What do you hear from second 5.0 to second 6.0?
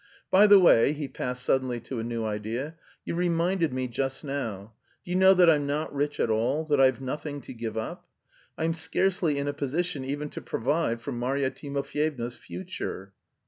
Do you know that I'm not